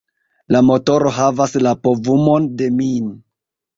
La 0.55 0.61
motoro 0.69 1.11
havas 1.19 1.53
la 1.67 1.73
povumon 1.89 2.49
de 2.63 2.71
min. 2.81 3.13